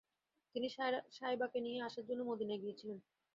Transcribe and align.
তিনি 0.55 0.67
শায়বাকে 1.17 1.59
নিয়ে 1.65 1.79
আসার 1.87 2.05
জন্য 2.09 2.21
মদিনায় 2.29 2.61
গিয়েছিলেন। 2.63 2.97